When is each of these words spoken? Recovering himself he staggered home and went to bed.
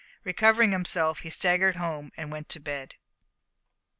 Recovering 0.23 0.71
himself 0.71 1.19
he 1.19 1.29
staggered 1.29 1.75
home 1.75 2.11
and 2.17 2.31
went 2.31 2.49
to 2.49 2.59
bed. 2.59 2.95